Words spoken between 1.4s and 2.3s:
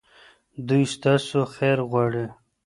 خیر غواړي.